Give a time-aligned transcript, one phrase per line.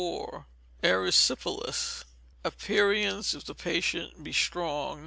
[0.81, 2.05] Erysipelas.
[2.43, 4.99] Aperients, if the patient be strong, No.